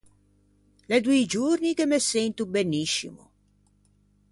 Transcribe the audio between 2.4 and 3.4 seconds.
beniscimo.